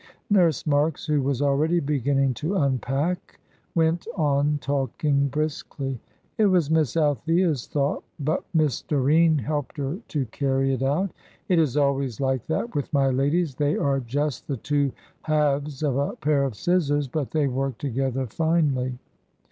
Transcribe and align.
Nurse 0.31 0.65
Marks, 0.65 1.05
who 1.05 1.21
was 1.21 1.43
already 1.43 1.79
beginning 1.79 2.33
to 2.33 2.55
unpack, 2.55 3.39
went 3.75 4.07
on 4.17 4.57
talking 4.59 5.27
briskly. 5.27 6.01
"It 6.39 6.47
was 6.47 6.71
Miss 6.71 6.97
Althea's 6.97 7.67
thought, 7.67 8.03
but 8.19 8.43
Miss 8.51 8.81
Doreen 8.81 9.37
helped 9.37 9.77
her 9.77 9.99
to 10.07 10.25
carry 10.31 10.73
it 10.73 10.81
out. 10.81 11.11
It 11.49 11.59
is 11.59 11.77
always 11.77 12.19
like 12.19 12.47
that 12.47 12.73
with 12.73 12.91
my 12.91 13.11
ladies, 13.11 13.53
they 13.53 13.77
are 13.77 13.99
just 13.99 14.47
the 14.47 14.57
two 14.57 14.91
halves 15.21 15.83
of 15.83 15.97
a 15.97 16.15
pair 16.15 16.45
of 16.45 16.55
scissors, 16.55 17.07
but 17.07 17.29
they 17.29 17.45
work 17.47 17.77
together 17.77 18.25
finely. 18.25 18.97